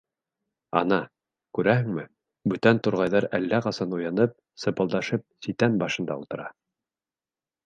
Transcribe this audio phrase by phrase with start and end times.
[0.79, 0.95] Ана,
[1.57, 2.05] күрәһеңме,
[2.53, 4.35] бүтән турғайҙар әллә ҡасан уянып,
[4.65, 6.51] сипылдашып ситән башында ултыра.